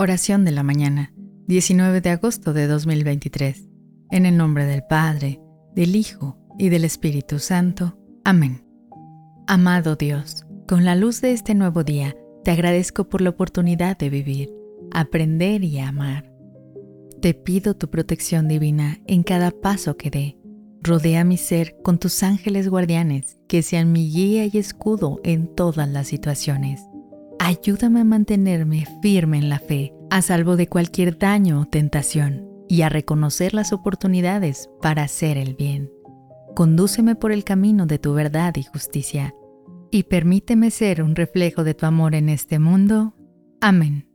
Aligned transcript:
Oración 0.00 0.44
de 0.44 0.52
la 0.52 0.62
mañana, 0.62 1.12
19 1.48 2.00
de 2.00 2.10
agosto 2.10 2.52
de 2.52 2.68
2023. 2.68 3.68
En 4.10 4.26
el 4.26 4.36
nombre 4.36 4.64
del 4.64 4.84
Padre, 4.88 5.40
del 5.74 5.96
Hijo 5.96 6.38
y 6.56 6.68
del 6.68 6.84
Espíritu 6.84 7.40
Santo. 7.40 7.98
Amén. 8.24 8.64
Amado 9.48 9.96
Dios, 9.96 10.46
con 10.68 10.84
la 10.84 10.94
luz 10.94 11.20
de 11.20 11.32
este 11.32 11.56
nuevo 11.56 11.82
día, 11.82 12.14
te 12.44 12.52
agradezco 12.52 13.08
por 13.08 13.22
la 13.22 13.30
oportunidad 13.30 13.98
de 13.98 14.08
vivir, 14.08 14.52
aprender 14.92 15.64
y 15.64 15.80
amar. 15.80 16.32
Te 17.20 17.34
pido 17.34 17.74
tu 17.74 17.90
protección 17.90 18.46
divina 18.46 19.00
en 19.06 19.24
cada 19.24 19.50
paso 19.50 19.96
que 19.96 20.10
dé. 20.10 20.38
Rodea 20.80 21.24
mi 21.24 21.38
ser 21.38 21.76
con 21.82 21.98
tus 21.98 22.22
ángeles 22.22 22.68
guardianes, 22.68 23.36
que 23.48 23.62
sean 23.62 23.90
mi 23.90 24.10
guía 24.10 24.44
y 24.46 24.58
escudo 24.58 25.18
en 25.24 25.54
todas 25.54 25.88
las 25.88 26.06
situaciones 26.06 26.82
ayúdame 27.48 28.00
a 28.00 28.04
mantenerme 28.04 28.86
firme 29.00 29.38
en 29.38 29.48
la 29.48 29.58
fe, 29.58 29.94
a 30.10 30.20
salvo 30.20 30.56
de 30.56 30.68
cualquier 30.68 31.18
daño 31.18 31.60
o 31.60 31.64
tentación, 31.64 32.46
y 32.68 32.82
a 32.82 32.90
reconocer 32.90 33.54
las 33.54 33.72
oportunidades 33.72 34.68
para 34.82 35.04
hacer 35.04 35.38
el 35.38 35.54
bien. 35.54 35.90
Condúceme 36.54 37.14
por 37.14 37.32
el 37.32 37.44
camino 37.44 37.86
de 37.86 37.98
tu 37.98 38.12
verdad 38.12 38.54
y 38.56 38.64
justicia, 38.64 39.34
y 39.90 40.02
permíteme 40.02 40.70
ser 40.70 41.02
un 41.02 41.16
reflejo 41.16 41.64
de 41.64 41.72
tu 41.72 41.86
amor 41.86 42.14
en 42.14 42.28
este 42.28 42.58
mundo. 42.58 43.14
Amén. 43.62 44.07